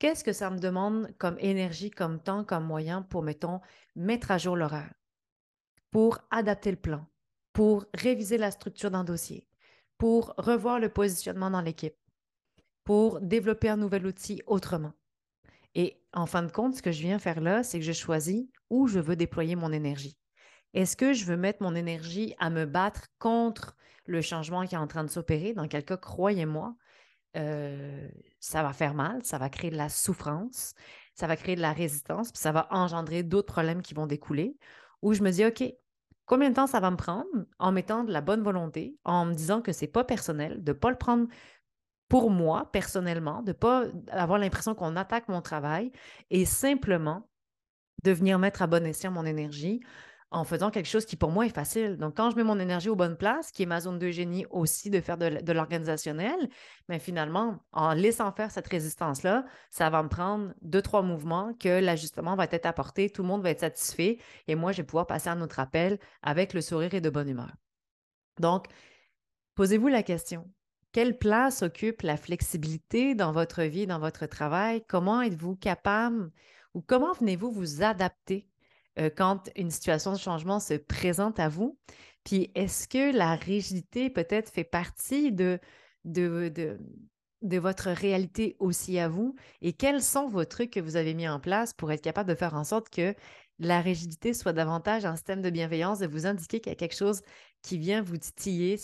Qu'est-ce 0.00 0.24
que 0.24 0.32
ça 0.32 0.48
me 0.48 0.58
demande 0.58 1.14
comme 1.18 1.36
énergie, 1.40 1.90
comme 1.90 2.20
temps, 2.20 2.42
comme 2.42 2.64
moyen 2.64 3.02
pour, 3.02 3.22
mettons, 3.22 3.60
mettre 3.94 4.30
à 4.30 4.38
jour 4.38 4.56
l'horaire, 4.56 4.94
pour 5.90 6.20
adapter 6.30 6.70
le 6.70 6.78
plan, 6.78 7.06
pour 7.52 7.84
réviser 7.92 8.38
la 8.38 8.50
structure 8.50 8.90
d'un 8.90 9.04
dossier, 9.04 9.46
pour 9.98 10.32
revoir 10.38 10.80
le 10.80 10.88
positionnement 10.88 11.50
dans 11.50 11.60
l'équipe, 11.60 11.98
pour 12.82 13.20
développer 13.20 13.68
un 13.68 13.76
nouvel 13.76 14.06
outil 14.06 14.40
autrement. 14.46 14.94
Et 15.74 16.02
en 16.14 16.24
fin 16.24 16.42
de 16.44 16.50
compte, 16.50 16.76
ce 16.76 16.82
que 16.82 16.92
je 16.92 17.02
viens 17.02 17.18
faire 17.18 17.42
là, 17.42 17.62
c'est 17.62 17.78
que 17.78 17.84
je 17.84 17.92
choisis 17.92 18.48
où 18.70 18.88
je 18.88 19.00
veux 19.00 19.16
déployer 19.16 19.54
mon 19.54 19.70
énergie. 19.70 20.16
Est-ce 20.72 20.96
que 20.96 21.12
je 21.12 21.26
veux 21.26 21.36
mettre 21.36 21.62
mon 21.62 21.74
énergie 21.74 22.34
à 22.38 22.48
me 22.48 22.64
battre 22.64 23.08
contre 23.18 23.76
le 24.06 24.22
changement 24.22 24.64
qui 24.64 24.76
est 24.76 24.78
en 24.78 24.86
train 24.86 25.04
de 25.04 25.10
s'opérer? 25.10 25.52
Dans 25.52 25.68
quel 25.68 25.84
cas, 25.84 25.98
croyez-moi, 25.98 26.74
ça 27.34 28.62
va 28.62 28.72
faire 28.72 28.94
mal, 28.94 29.24
ça 29.24 29.38
va 29.38 29.48
créer 29.48 29.70
de 29.70 29.76
la 29.76 29.88
souffrance, 29.88 30.74
ça 31.14 31.26
va 31.26 31.36
créer 31.36 31.56
de 31.56 31.60
la 31.60 31.72
résistance, 31.72 32.32
puis 32.32 32.40
ça 32.40 32.52
va 32.52 32.66
engendrer 32.70 33.22
d'autres 33.22 33.52
problèmes 33.52 33.82
qui 33.82 33.94
vont 33.94 34.06
découler. 34.06 34.56
Où 35.02 35.14
je 35.14 35.22
me 35.22 35.30
dis, 35.30 35.44
OK, 35.44 35.62
combien 36.26 36.50
de 36.50 36.54
temps 36.54 36.66
ça 36.66 36.80
va 36.80 36.90
me 36.90 36.96
prendre 36.96 37.26
en 37.58 37.72
mettant 37.72 38.04
de 38.04 38.12
la 38.12 38.20
bonne 38.20 38.42
volonté, 38.42 38.96
en 39.04 39.26
me 39.26 39.34
disant 39.34 39.62
que 39.62 39.72
c'est 39.72 39.86
pas 39.86 40.04
personnel, 40.04 40.62
de 40.62 40.72
ne 40.72 40.76
pas 40.76 40.90
le 40.90 40.96
prendre 40.96 41.28
pour 42.08 42.30
moi 42.30 42.70
personnellement, 42.72 43.42
de 43.42 43.48
ne 43.48 43.52
pas 43.52 43.84
avoir 44.10 44.38
l'impression 44.38 44.74
qu'on 44.74 44.96
attaque 44.96 45.28
mon 45.28 45.40
travail 45.42 45.92
et 46.30 46.44
simplement 46.44 47.28
de 48.02 48.10
venir 48.10 48.38
mettre 48.38 48.62
à 48.62 48.66
bon 48.66 48.84
escient 48.84 49.10
mon 49.10 49.24
énergie 49.24 49.80
en 50.30 50.44
faisant 50.44 50.70
quelque 50.70 50.86
chose 50.86 51.06
qui 51.06 51.16
pour 51.16 51.30
moi 51.30 51.46
est 51.46 51.54
facile. 51.54 51.96
Donc, 51.96 52.16
quand 52.16 52.30
je 52.30 52.36
mets 52.36 52.44
mon 52.44 52.58
énergie 52.60 52.88
aux 52.88 52.96
bonnes 52.96 53.16
places, 53.16 53.50
qui 53.50 53.64
est 53.64 53.66
ma 53.66 53.80
zone 53.80 53.98
de 53.98 54.10
génie 54.10 54.46
aussi 54.50 54.88
de 54.88 55.00
faire 55.00 55.18
de, 55.18 55.52
l'organisationnel, 55.52 56.48
mais 56.88 57.00
finalement, 57.00 57.58
en 57.72 57.94
laissant 57.94 58.30
faire 58.32 58.50
cette 58.50 58.68
résistance-là, 58.68 59.44
ça 59.70 59.90
va 59.90 60.02
me 60.02 60.08
prendre 60.08 60.54
deux, 60.62 60.82
trois 60.82 61.02
mouvements 61.02 61.52
que 61.54 61.80
l'ajustement 61.80 62.36
va 62.36 62.44
être 62.44 62.66
apporté, 62.66 63.10
tout 63.10 63.22
le 63.22 63.28
monde 63.28 63.42
va 63.42 63.50
être 63.50 63.60
satisfait 63.60 64.18
et 64.46 64.54
moi, 64.54 64.70
je 64.72 64.78
vais 64.78 64.86
pouvoir 64.86 65.06
passer 65.06 65.28
à 65.28 65.32
un 65.32 65.40
autre 65.40 65.58
appel 65.58 65.98
avec 66.22 66.54
le 66.54 66.60
sourire 66.60 66.94
et 66.94 67.00
de 67.00 67.10
bonne 67.10 67.28
humeur. 67.28 67.52
Donc, 68.38 68.66
posez-vous 69.56 69.88
la 69.88 70.04
question. 70.04 70.48
Quelle 70.92 71.18
place 71.18 71.62
occupe 71.62 72.02
la 72.02 72.16
flexibilité 72.16 73.14
dans 73.14 73.32
votre 73.32 73.62
vie, 73.62 73.86
dans 73.86 74.00
votre 74.00 74.26
travail? 74.26 74.84
Comment 74.88 75.22
êtes-vous 75.22 75.56
capable 75.56 76.30
ou 76.74 76.82
comment 76.82 77.12
venez-vous 77.12 77.50
vous 77.50 77.82
adapter 77.82 78.49
euh, 79.00 79.10
quand 79.14 79.50
une 79.56 79.70
situation 79.70 80.12
de 80.12 80.18
changement 80.18 80.60
se 80.60 80.74
présente 80.74 81.40
à 81.40 81.48
vous? 81.48 81.78
Puis 82.24 82.50
est-ce 82.54 82.86
que 82.86 83.16
la 83.16 83.34
rigidité 83.34 84.10
peut-être 84.10 84.50
fait 84.50 84.64
partie 84.64 85.32
de, 85.32 85.58
de, 86.04 86.52
de, 87.42 87.58
votre 87.58 87.90
réalité 87.90 88.56
aussi 88.58 88.98
à 88.98 89.08
vous? 89.08 89.34
Et 89.62 89.72
quels 89.72 90.02
sont 90.02 90.28
vos 90.28 90.44
trucs 90.44 90.70
que 90.70 90.80
vous 90.80 90.96
avez 90.96 91.14
mis 91.14 91.28
en 91.28 91.40
place 91.40 91.72
pour 91.72 91.90
être 91.92 92.02
capable 92.02 92.28
de 92.28 92.34
faire 92.34 92.54
en 92.54 92.64
sorte 92.64 92.90
que 92.90 93.14
la 93.58 93.80
rigidité 93.80 94.32
soit 94.34 94.52
davantage 94.54 95.04
un 95.04 95.16
système 95.16 95.42
de 95.42 95.50
bienveillance, 95.50 95.98
de 95.98 96.06
vous 96.06 96.26
indiquer 96.26 96.60
qu'il 96.60 96.70
y 96.70 96.74
a 96.74 96.76
quelque 96.76 96.96
chose 96.96 97.22
qui 97.62 97.78
vient 97.78 98.02
vous 98.02 98.16
titiller, 98.16 98.78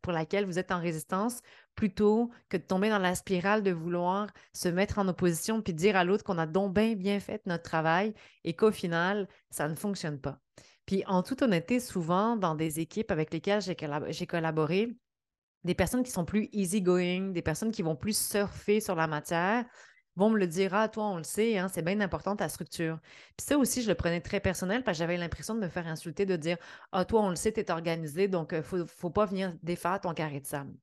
pour 0.00 0.12
laquelle 0.12 0.46
vous 0.46 0.58
êtes 0.58 0.72
en 0.72 0.80
résistance, 0.80 1.40
plutôt 1.74 2.30
que 2.48 2.56
de 2.56 2.62
tomber 2.62 2.90
dans 2.90 2.98
la 2.98 3.14
spirale 3.14 3.62
de 3.62 3.70
vouloir 3.70 4.28
se 4.52 4.68
mettre 4.68 4.98
en 4.98 5.08
opposition 5.08 5.62
puis 5.62 5.72
dire 5.72 5.96
à 5.96 6.04
l'autre 6.04 6.24
qu'on 6.24 6.38
a 6.38 6.46
donc 6.46 6.74
bien, 6.74 6.94
bien 6.94 7.20
fait 7.20 7.44
notre 7.46 7.62
travail 7.62 8.14
et 8.44 8.54
qu'au 8.54 8.70
final, 8.70 9.28
ça 9.50 9.68
ne 9.68 9.74
fonctionne 9.74 10.20
pas. 10.20 10.38
Puis 10.86 11.04
en 11.06 11.22
toute 11.22 11.42
honnêteté, 11.42 11.80
souvent 11.80 12.36
dans 12.36 12.54
des 12.54 12.80
équipes 12.80 13.10
avec 13.10 13.32
lesquelles 13.32 13.62
j'ai 13.62 14.26
collaboré, 14.26 14.96
des 15.64 15.74
personnes 15.74 16.02
qui 16.02 16.10
sont 16.10 16.24
plus 16.24 16.48
easygoing, 16.52 17.32
des 17.32 17.42
personnes 17.42 17.70
qui 17.70 17.82
vont 17.82 17.96
plus 17.96 18.18
surfer 18.18 18.80
sur 18.80 18.96
la 18.96 19.06
matière, 19.06 19.64
vont 20.16 20.30
me 20.30 20.38
le 20.38 20.46
dire, 20.46 20.74
ah, 20.74 20.88
toi, 20.88 21.04
on 21.06 21.16
le 21.16 21.22
sait, 21.22 21.56
hein, 21.56 21.68
c'est 21.68 21.82
bien 21.82 22.00
important 22.00 22.36
ta 22.36 22.48
structure. 22.48 22.98
Puis 23.36 23.46
ça 23.46 23.56
aussi, 23.56 23.82
je 23.82 23.88
le 23.88 23.94
prenais 23.94 24.20
très 24.20 24.40
personnel 24.40 24.84
parce 24.84 24.98
que 24.98 25.00
j'avais 25.00 25.16
l'impression 25.16 25.54
de 25.54 25.60
me 25.60 25.68
faire 25.68 25.86
insulter, 25.86 26.26
de 26.26 26.36
dire, 26.36 26.58
ah, 26.92 27.04
toi, 27.04 27.22
on 27.22 27.30
le 27.30 27.36
sait, 27.36 27.52
tu 27.52 27.60
es 27.60 27.70
organisé, 27.70 28.28
donc 28.28 28.50
il 28.52 28.58
euh, 28.58 28.78
ne 28.78 28.84
faut, 28.84 29.10
pas 29.10 29.26
venir 29.26 29.54
défaire 29.62 30.00
ton 30.00 30.12
carré 30.12 30.40
de 30.40 30.46
sable. 30.46 30.74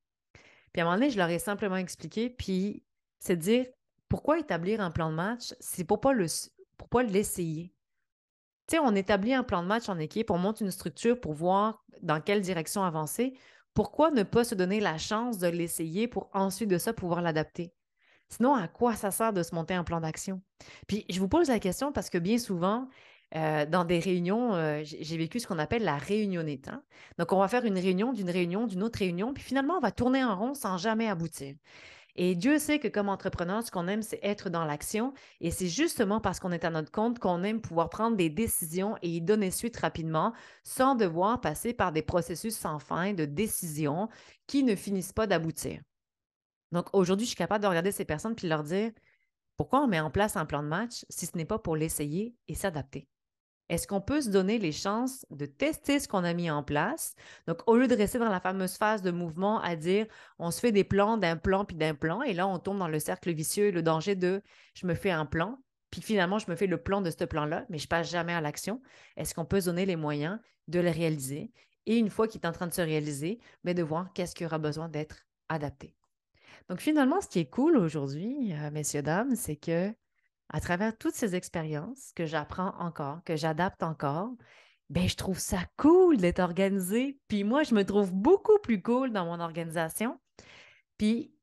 Puis 0.72 0.82
à 0.82 0.86
un 0.86 0.88
moment 0.88 0.98
donné, 0.98 1.10
je 1.10 1.18
leur 1.18 1.30
ai 1.30 1.40
simplement 1.40 1.78
expliqué, 1.78 2.30
puis 2.30 2.84
c'est 3.20 3.36
dire, 3.36 3.66
pourquoi 4.08 4.40
établir 4.40 4.82
un 4.82 4.92
plan 4.92 5.10
de 5.10 5.16
match? 5.16 5.54
C'est 5.60 5.84
pour 5.84 6.02
pas 6.02 6.14
le, 6.14 6.26
pour 6.78 6.90
pas 6.90 7.04
l'essayer. 7.04 7.74
Tu 8.68 8.76
sais, 8.76 8.80
on 8.80 8.96
établit 8.96 9.34
un 9.34 9.44
plan 9.44 9.64
de 9.64 9.68
match 9.68 9.90
en 9.90 9.98
équipe, 9.98 10.32
on 10.32 10.38
monte 10.38 10.62
une 10.62 10.72
structure 10.72 11.20
pour 11.20 11.34
voir 11.34 11.84
dans 12.02 12.22
quelle 12.22 12.42
direction 12.42 12.84
avancer. 12.84 13.34
pourquoi 13.74 14.12
ne 14.12 14.24
pas 14.24 14.44
se 14.44 14.56
donner 14.56 14.80
la 14.80 14.98
chance 14.98 15.38
de 15.38 15.48
l'essayer 15.48 16.08
pour 16.08 16.30
ensuite 16.34 16.70
de 16.70 16.78
ça 16.78 16.94
pouvoir 16.94 17.22
l'adapter? 17.22 17.74
Sinon, 18.30 18.56
à 18.56 18.68
quoi 18.68 18.96
ça 18.96 19.10
sert 19.12 19.34
de 19.34 19.42
se 19.42 19.56
monter 19.56 19.74
un 19.74 19.84
plan 19.84 20.02
d'action? 20.02 20.42
Puis, 20.88 21.06
je 21.10 21.20
vous 21.20 21.28
pose 21.28 21.48
la 21.48 21.60
question 21.60 21.92
parce 21.92 22.10
que 22.10 22.18
bien 22.18 22.38
souvent, 22.38 22.88
dans 23.34 23.86
des 23.86 24.00
réunions, 24.00 24.82
j'ai 24.84 25.18
vécu 25.18 25.40
ce 25.40 25.48
qu'on 25.48 25.60
appelle 25.60 25.84
la 25.84 25.98
réunionnette. 25.98 26.70
Hein. 26.70 26.84
Donc, 27.18 27.32
on 27.32 27.40
va 27.40 27.48
faire 27.48 27.66
une 27.66 27.78
réunion, 27.78 28.14
d'une 28.14 28.30
réunion, 28.30 28.68
d'une 28.68 28.84
autre 28.84 29.00
réunion, 29.00 29.34
puis 29.34 29.44
finalement, 29.44 29.78
on 29.78 29.82
va 29.82 29.92
tourner 29.92 30.24
en 30.24 30.38
rond 30.38 30.54
sans 30.54 30.78
jamais 30.78 31.08
aboutir. 31.08 31.56
Et 32.22 32.36
Dieu 32.36 32.60
sait 32.60 32.80
que 32.80 32.90
comme 32.90 33.08
entrepreneur, 33.08 33.64
ce 33.64 33.72
qu'on 33.72 33.88
aime, 33.88 34.02
c'est 34.02 34.20
être 34.24 34.50
dans 34.50 34.66
l'action. 34.66 35.14
Et 35.40 35.52
c'est 35.52 35.68
justement 35.68 36.20
parce 36.20 36.42
qu'on 36.42 36.52
est 36.52 36.66
à 36.66 36.70
notre 36.70 36.92
compte 36.92 37.18
qu'on 37.18 37.44
aime 37.44 37.62
pouvoir 37.62 37.90
prendre 37.90 38.18
des 38.18 38.30
décisions 38.30 38.98
et 39.02 39.10
y 39.10 39.22
donner 39.22 39.52
suite 39.52 39.78
rapidement 39.78 40.34
sans 40.64 40.96
devoir 40.96 41.40
passer 41.40 41.74
par 41.74 41.94
des 41.94 42.02
processus 42.02 42.58
sans 42.58 42.78
fin 42.78 43.14
de 43.14 43.24
décision 43.24 44.10
qui 44.48 44.64
ne 44.64 44.76
finissent 44.76 45.14
pas 45.14 45.28
d'aboutir. 45.28 45.82
Donc 46.74 46.88
aujourd'hui, 46.92 47.26
je 47.26 47.30
suis 47.30 47.38
capable 47.38 47.64
de 47.64 47.70
regarder 47.70 47.94
ces 47.94 48.06
personnes 48.06 48.36
puis 48.36 48.50
leur 48.50 48.64
dire 48.64 48.92
pourquoi 49.56 49.82
on 49.82 49.88
met 49.88 50.00
en 50.00 50.12
place 50.12 50.36
un 50.36 50.46
plan 50.46 50.62
de 50.62 50.68
match 50.68 51.06
si 51.10 51.26
ce 51.26 51.38
n'est 51.38 51.46
pas 51.46 51.60
pour 51.60 51.76
l'essayer 51.78 52.36
et 52.48 52.56
s'adapter? 52.56 53.08
Est-ce 53.70 53.88
qu'on 53.88 54.02
peut 54.02 54.22
se 54.22 54.30
donner 54.30 54.58
les 54.58 54.72
chances 54.72 55.26
de 55.30 55.46
tester 55.46 56.00
ce 56.00 56.08
qu'on 56.08 56.24
a 56.24 56.34
mis 56.34 56.50
en 56.50 56.64
place? 56.64 57.16
Donc, 57.48 57.62
au 57.68 57.78
lieu 57.78 57.88
de 57.88 57.96
rester 57.96 58.18
dans 58.18 58.30
la 58.30 58.40
fameuse 58.40 58.78
phase 58.78 59.02
de 59.04 59.12
mouvement 59.12 59.62
à 59.62 59.76
dire 59.76 60.08
on 60.40 60.52
se 60.52 60.60
fait 60.60 60.72
des 60.72 60.84
plans 60.84 61.18
d'un 61.18 61.38
plan 61.38 61.66
puis 61.66 61.76
d'un 61.76 61.94
plan, 61.94 62.24
et 62.24 62.34
là, 62.34 62.48
on 62.48 62.58
tombe 62.60 62.80
dans 62.80 62.88
le 62.88 63.00
cercle 63.00 63.32
vicieux 63.32 63.68
et 63.68 63.72
le 63.72 63.84
danger 63.84 64.16
de 64.16 64.42
je 64.74 64.88
me 64.88 64.96
fais 64.96 65.12
un 65.12 65.26
plan, 65.26 65.60
puis 65.92 66.02
finalement, 66.02 66.40
je 66.40 66.50
me 66.50 66.56
fais 66.56 66.68
le 66.68 66.82
plan 66.82 67.02
de 67.02 67.12
ce 67.12 67.24
plan-là, 67.24 67.66
mais 67.70 67.78
je 67.78 67.88
passe 67.88 68.10
jamais 68.10 68.34
à 68.34 68.42
l'action. 68.42 68.82
Est-ce 69.18 69.34
qu'on 69.34 69.46
peut 69.46 69.62
se 69.62 69.66
donner 69.68 69.86
les 69.86 69.96
moyens 69.96 70.40
de 70.68 70.80
le 70.80 70.90
réaliser? 70.90 71.52
Et 71.86 71.98
une 71.98 72.10
fois 72.10 72.28
qu'il 72.28 72.42
est 72.42 72.48
en 72.48 72.52
train 72.52 72.68
de 72.68 72.74
se 72.74 72.82
réaliser, 72.82 73.40
mais 73.64 73.74
de 73.74 73.84
voir 73.84 74.14
qu'est-ce 74.14 74.36
qui 74.36 74.46
aura 74.46 74.60
besoin 74.60 74.90
d'être 74.90 75.26
adapté. 75.48 75.96
Donc, 76.70 76.80
finalement, 76.80 77.22
ce 77.22 77.28
qui 77.28 77.40
est 77.40 77.50
cool 77.50 77.78
aujourd'hui, 77.78 78.54
euh, 78.54 78.70
messieurs, 78.70 79.02
dames, 79.02 79.36
c'est 79.36 79.56
que 79.56 79.92
à 80.50 80.60
travers 80.60 80.98
toutes 80.98 81.15
ces 81.15 81.36
expériences 81.36 82.12
que 82.15 82.25
j'apprends 82.25 82.74
encore, 82.79 83.24
que 83.24 83.36
j'adapte 83.36 83.84
encore, 83.84 84.32
ben 84.89 85.08
je 85.08 85.15
trouve 85.15 85.39
ça 85.39 85.60
cool 85.77 86.18
d'être 86.18 86.39
organisé. 86.39 87.20
Puis 87.27 87.44
moi, 87.44 87.63
je 87.63 87.75
me 87.75 87.86
trouve 87.86 88.12
beaucoup 88.12 88.58
plus 88.63 88.82
cool 88.82 89.12
dans 89.12 89.25
mon 89.25 89.39
organisation. 89.39 90.20
Puis 90.98 91.34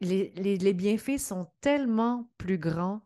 les, 0.00 0.74
bienfaits 0.74 1.18
sont 1.18 1.48
tellement 1.60 2.28
plus 2.38 2.58
grands 2.58 3.02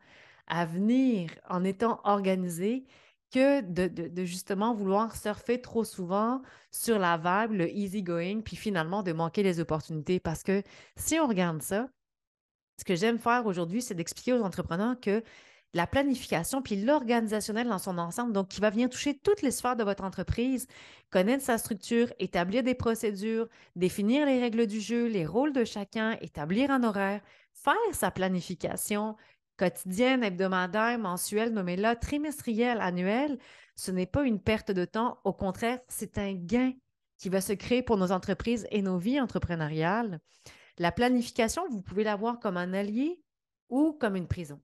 à 0.46 0.64
venir 0.66 1.30
en 1.49 1.64
étant 1.64 2.00
organisé 2.04 2.87
que 3.32 3.61
de, 3.61 3.88
de, 3.88 4.25
justement 4.25 4.73
vouloir 4.75 5.16
surfer 5.16 5.61
trop 5.61 5.85
souvent 5.85 6.40
sur 6.70 6.99
la 6.99 7.16
vague, 7.16 7.50
le 7.50 7.68
easy 7.70 8.02
going, 8.02 8.40
puis 8.40 8.56
finalement 8.56 9.02
de 9.02 9.12
manquer 9.12 9.42
les 9.42 9.61
opportunités. 9.61 10.20
Parce 10.20 10.42
que 10.42 10.62
si 10.96 11.18
on 11.18 11.26
regarde 11.26 11.61
ça, 11.62 11.88
ce 12.78 12.85
que 12.85 12.95
j'aime 12.95 13.18
faire 13.18 13.47
aujourd'hui, 13.47 13.83
c'est 13.83 13.95
d'expliquer 13.95 14.33
aux 14.33 14.42
entrepreneurs 14.42 15.00
que 15.00 15.23
la 15.75 15.87
planification 15.87 16.62
puis 16.62 16.76
l'organisationnel 16.76 17.68
dans 17.68 17.78
son 17.78 17.99
ensemble, 17.99 18.33
donc 18.33 18.49
qui 18.49 18.61
va 18.61 18.71
venir 18.71 18.88
toucher 18.88 19.18
toutes 19.18 19.42
les 19.42 19.50
sphères 19.50 19.76
de 19.76 19.85
votre 19.85 20.04
entreprise, 20.04 20.66
connaître 21.11 21.45
sa 21.45 21.59
structure, 21.59 22.12
établir 22.18 22.62
des 22.62 22.75
procédures, 22.75 23.49
définir 23.75 24.26
les 24.26 24.40
règles 24.40 24.66
du 24.66 24.80
jeu, 24.80 25.06
les 25.06 25.26
rôles 25.26 25.52
de 25.52 25.64
chacun, 25.64 26.16
établir 26.21 26.71
un 26.71 26.83
horaire, 26.83 27.21
faire 27.52 27.75
sa 27.92 28.11
planification 28.11 29.16
quotidienne, 29.59 30.23
hebdomadaire, 30.23 30.99
mensuelle, 30.99 31.52
nommez-la, 31.52 31.97
trimestrielle, 31.97 32.80
annuelle, 32.80 33.38
ce 33.75 33.90
n'est 33.90 34.06
pas 34.06 34.25
une 34.25 34.40
perte 34.40 34.71
de 34.71 34.85
temps. 34.85 35.18
Au 35.25 35.33
contraire, 35.33 35.80
c'est 35.88 36.18
un 36.18 36.33
gain 36.33 36.73
qui 37.18 37.28
va 37.28 37.40
se 37.40 37.52
créer 37.52 37.83
pour 37.83 37.97
nos 37.97 38.12
entreprises 38.12 38.66
et 38.71 38.83
nos 38.83 38.99
vies 38.99 39.21
entrepreneuriales. 39.21 40.21
La 40.78 40.92
planification, 40.92 41.68
vous 41.68 41.80
pouvez 41.80 42.04
la 42.04 42.16
voir 42.16 42.38
comme 42.38 42.56
un 42.56 42.73
allié 42.75 43.21
ou 43.68 43.92
comme 43.92 44.16
une 44.16 44.28
prison. 44.28 44.61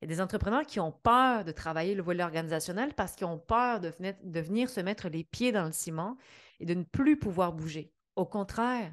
Il 0.00 0.06
y 0.08 0.12
a 0.12 0.14
des 0.16 0.20
entrepreneurs 0.20 0.66
qui 0.66 0.80
ont 0.80 0.90
peur 0.90 1.44
de 1.44 1.52
travailler 1.52 1.94
le 1.94 2.02
volet 2.02 2.24
organisationnel 2.24 2.92
parce 2.94 3.14
qu'ils 3.14 3.26
ont 3.26 3.38
peur 3.38 3.78
de, 3.78 3.92
venir 4.40 4.68
se 4.68 4.80
mettre 4.80 5.08
les 5.08 5.22
pieds 5.22 5.52
dans 5.52 5.64
le 5.64 5.72
ciment 5.72 6.16
et 6.58 6.66
de 6.66 6.74
ne 6.74 6.82
plus 6.82 7.16
pouvoir 7.16 7.52
bouger. 7.52 7.92
Au 8.16 8.26
contraire, 8.26 8.92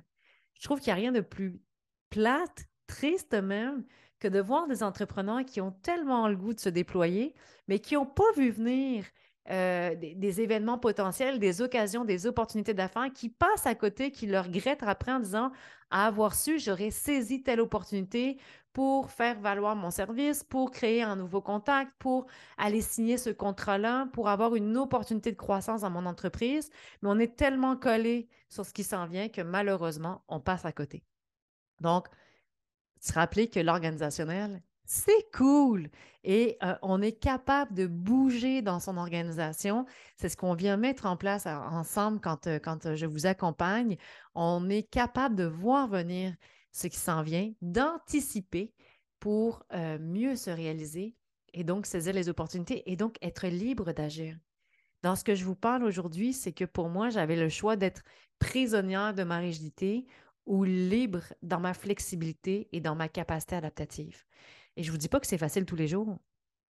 je 0.54 0.64
trouve 0.64 0.80
qu'il 0.80 0.94
n'y 0.94 1.00
a 1.00 1.02
rien 1.02 1.12
de 1.12 1.22
plus 1.22 1.60
plate, 2.12 2.66
triste 2.86 3.34
même, 3.34 3.86
que 4.20 4.28
de 4.28 4.40
voir 4.40 4.68
des 4.68 4.84
entrepreneurs 4.84 5.46
qui 5.46 5.62
ont 5.62 5.72
tellement 5.72 6.28
le 6.28 6.36
goût 6.36 6.54
de 6.54 6.60
se 6.60 6.70
déployer, 6.70 7.34
mais 7.68 7.80
qui 7.80 7.96
n'ont 7.96 8.06
pas 8.06 8.32
vu 8.36 8.52
venir 8.52 9.06
euh, 9.50 9.96
des, 9.96 10.42
événements 10.42 10.78
potentiels, 10.78 11.40
des 11.40 11.62
occasions, 11.62 12.06
des 12.06 12.28
opportunités 12.28 12.76
d'affaires 12.76 13.12
qui 13.14 13.30
passent 13.30 13.66
à 13.66 13.74
côté, 13.74 14.12
qui 14.12 14.28
le 14.28 14.40
regrettent 14.40 14.84
après 14.84 15.12
en 15.12 15.20
disant 15.20 15.52
à 15.90 16.06
avoir 16.06 16.36
su, 16.36 16.60
j'aurais 16.60 16.92
saisi 16.92 17.42
telle 17.42 17.60
opportunité 17.60 18.38
pour 18.74 19.10
faire 19.10 19.40
valoir 19.40 19.76
mon 19.76 19.90
service, 19.90 20.44
pour 20.44 20.70
créer 20.70 21.02
un 21.02 21.16
nouveau 21.16 21.42
contact, 21.42 21.92
pour 21.98 22.28
aller 22.58 22.82
signer 22.82 23.18
ce 23.18 23.32
contrat-là, 23.32 24.08
pour 24.14 24.30
avoir 24.30 24.56
une 24.56 24.78
opportunité 24.78 25.32
de 25.32 25.38
croissance 25.38 25.82
dans 25.82 25.90
mon 25.90 26.06
entreprise. 26.06 26.70
Mais 27.02 27.10
on 27.10 27.18
est 27.18 27.36
tellement 27.36 27.76
collé 27.76 28.30
sur 28.50 28.66
ce 28.66 28.74
qui 28.74 28.84
s'en 28.84 29.08
vient 29.08 29.30
que 29.30 29.42
malheureusement, 29.42 30.24
on 30.28 30.40
passe 30.40 30.66
à 30.66 30.72
côté. 30.72 31.04
Donc, 31.82 32.08
se 33.00 33.14
rappeler 33.14 33.50
que 33.50 33.60
l'organisationnel, 33.60 34.62
c'est 34.92 35.32
cool. 35.32 35.88
Et 36.24 36.58
on 36.82 37.00
est 37.02 37.12
capable 37.12 37.76
de 37.76 37.86
bouger 37.86 38.64
dans 38.64 38.80
son 38.80 38.98
organisation. 38.98 39.86
C'est 40.18 40.30
ce 40.30 40.36
qu'on 40.36 40.56
vient 40.56 40.78
mettre 40.78 41.06
en 41.06 41.16
place 41.16 41.46
ensemble 41.46 42.20
quand 42.20 42.96
je 42.96 43.06
vous 43.06 43.28
accompagne. 43.28 43.98
On 44.34 44.68
est 44.68 44.82
capable 44.82 45.36
de 45.36 45.46
voir 45.46 45.88
venir 45.88 46.34
ce 46.72 46.88
qui 46.88 46.98
s'en 46.98 47.22
vient, 47.22 47.54
d'anticiper 47.62 48.74
pour 49.20 49.64
mieux 50.00 50.36
se 50.36 50.50
réaliser 50.50 51.16
et 51.54 51.64
donc 51.64 51.86
saisir 51.86 52.14
les 52.14 52.28
opportunités 52.28 52.92
et 52.92 52.96
donc 52.96 53.18
être 53.22 53.48
libre 53.48 53.94
d'agir. 53.94 54.38
Dans 55.04 55.16
ce 55.16 55.24
que 55.24 55.36
je 55.36 55.46
vous 55.46 55.56
parle 55.56 55.84
aujourd'hui, 55.84 56.34
c'est 56.34 56.52
que 56.52 56.66
pour 56.66 56.90
moi, 56.90 57.10
j'avais 57.10 57.36
le 57.36 57.50
choix 57.50 57.76
d'être 57.76 58.02
prisonnière 58.40 59.14
de 59.14 59.24
ma 59.24 59.38
rigidité 59.38 60.08
ou 60.48 60.64
libre 60.64 61.22
dans 61.44 61.60
ma 61.60 61.76
flexibilité 61.76 62.70
et 62.72 62.82
dans 62.82 62.96
ma 62.96 63.08
capacité 63.08 63.56
adaptative. 63.56 64.26
Et 64.80 64.84
je 64.84 64.88
ne 64.88 64.92
vous 64.94 64.98
dis 64.98 65.10
pas 65.10 65.20
que 65.20 65.28
c'est 65.28 65.38
facile 65.38 65.66
tous 65.66 65.76
les 65.76 65.90
jours, 65.90 66.18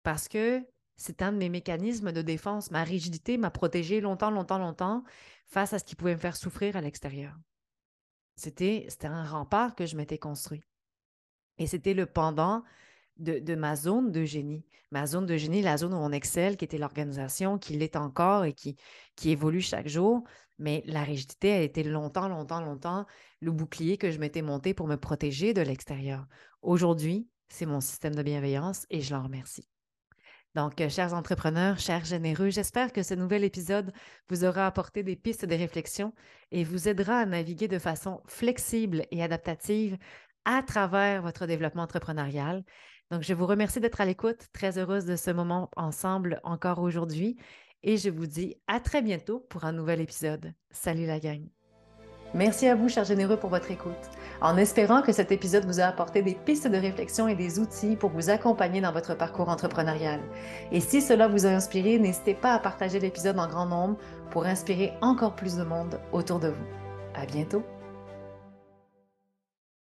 parce 0.04 0.28
que 0.28 0.64
c'est 0.96 1.24
un 1.24 1.32
de 1.32 1.38
mes 1.38 1.50
mécanismes 1.50 2.12
de 2.12 2.22
défense. 2.22 2.70
Ma 2.70 2.84
rigidité 2.84 3.36
m'a 3.36 3.50
protégé 3.50 4.00
longtemps, 4.00 4.30
longtemps, 4.30 4.60
longtemps 4.60 5.04
face 5.48 5.74
à 5.74 5.80
ce 5.80 5.84
qui 5.84 5.96
pouvait 5.96 6.14
me 6.14 6.20
faire 6.20 6.36
souffrir 6.36 6.76
à 6.76 6.82
l'extérieur. 6.82 7.36
C'était, 8.36 8.86
c'était 8.90 9.08
un 9.08 9.26
rempart 9.26 9.74
que 9.74 9.88
je 9.88 9.98
m'étais 9.98 10.20
construit. 10.20 10.62
Et 11.58 11.66
c'était 11.66 11.96
le 11.96 12.06
pendant 12.06 12.64
de, 13.18 13.40
de, 13.40 13.56
ma 13.56 13.76
zone 13.76 14.12
de 14.12 14.24
génie. 14.24 14.68
Ma 14.92 15.08
zone 15.08 15.26
de 15.26 15.36
génie, 15.36 15.64
la 15.64 15.78
zone 15.78 15.96
où 15.96 15.98
on 15.98 16.12
excelle, 16.12 16.58
qui 16.58 16.66
était 16.66 16.78
l'organisation, 16.78 17.58
qui 17.58 17.74
l'est 17.74 17.96
encore 17.96 18.46
et 18.46 18.54
qui, 18.54 18.76
qui 19.16 19.32
évolue 19.32 19.62
chaque 19.62 19.88
jour. 19.88 20.24
Mais 20.60 20.84
la 20.86 21.02
rigidité 21.02 21.54
a 21.54 21.62
été 21.62 21.82
longtemps, 21.82 22.30
longtemps, 22.30 22.62
longtemps 22.62 23.08
le 23.40 23.52
bouclier 23.52 23.98
que 23.98 24.12
je 24.12 24.20
m'étais 24.20 24.44
monté 24.44 24.76
pour 24.76 24.86
me 24.86 24.96
protéger 24.96 25.56
de 25.56 25.62
l'extérieur. 25.64 26.28
Aujourd'hui, 26.62 27.28
c'est 27.50 27.66
mon 27.66 27.82
système 27.82 28.16
de 28.16 28.24
bienveillance 28.24 28.86
et 28.90 29.02
je 29.02 29.14
l'en 29.14 29.24
remercie. 29.24 29.68
Donc, 30.56 30.80
euh, 30.80 30.88
chers 30.88 31.14
entrepreneurs, 31.14 31.80
chers 31.80 32.06
généreux, 32.06 32.50
j'espère 32.50 32.94
que 32.94 33.04
ce 33.04 33.14
nouvel 33.14 33.44
épisode 33.44 33.92
vous 34.30 34.46
aura 34.46 34.66
apporté 34.66 35.04
des 35.04 35.18
pistes 35.18 35.46
de 35.46 35.56
réflexion 35.56 36.14
et 36.52 36.64
vous 36.64 36.88
aidera 36.88 37.20
à 37.20 37.26
naviguer 37.26 37.68
de 37.68 37.80
façon 37.80 38.22
flexible 38.26 39.06
et 39.12 39.22
adaptative 39.22 39.98
à 40.46 40.64
travers 40.64 41.22
votre 41.22 41.46
développement 41.46 41.84
entrepreneurial. 41.84 42.64
Donc, 43.12 43.22
je 43.22 43.34
vous 43.34 43.46
remercie 43.46 43.82
d'être 43.82 44.00
à 44.00 44.06
l'écoute, 44.06 44.48
très 44.54 44.78
heureuse 44.78 45.06
de 45.06 45.18
ce 45.18 45.32
moment 45.32 45.70
ensemble 45.76 46.40
encore 46.44 46.80
aujourd'hui 46.80 47.38
et 47.84 47.98
je 47.98 48.10
vous 48.10 48.26
dis 48.26 48.56
à 48.68 48.80
très 48.80 49.02
bientôt 49.02 49.42
pour 49.50 49.66
un 49.66 49.74
nouvel 49.74 50.02
épisode. 50.02 50.54
Salut 50.72 51.06
la 51.06 51.20
gang! 51.20 51.55
Merci 52.36 52.68
à 52.68 52.76
vous, 52.76 52.90
chers 52.90 53.06
généreux, 53.06 53.38
pour 53.38 53.50
votre 53.50 53.72
écoute. 53.72 53.94
En 54.42 54.58
espérant 54.58 55.02
que 55.02 55.14
cet 55.14 55.32
épisode 55.32 55.64
vous 55.64 55.80
a 55.80 55.86
apporté 55.86 56.22
des 56.22 56.36
pistes 56.36 56.68
de 56.68 56.76
réflexion 56.76 57.30
et 57.30 57.36
des 57.36 57.60
outils 57.60 57.96
pour 57.96 58.10
vous 58.10 58.30
accompagner 58.30 58.82
dans 58.82 58.92
votre 58.92 59.16
parcours 59.16 59.48
entrepreneurial. 59.48 60.20
Et 60.74 60.82
si 60.82 61.02
cela 61.02 61.30
vous 61.30 61.46
a 61.46 61.50
inspiré, 61.52 61.98
n'hésitez 61.98 62.34
pas 62.34 62.54
à 62.54 62.60
partager 62.60 63.00
l'épisode 63.00 63.40
en 63.40 63.48
grand 63.48 63.68
nombre 63.68 63.96
pour 64.32 64.46
inspirer 64.46 64.92
encore 65.02 65.38
plus 65.38 65.56
de 65.56 65.64
monde 65.64 65.98
autour 66.12 66.40
de 66.40 66.50
vous. 66.50 66.66
À 67.16 67.26
bientôt! 67.26 67.64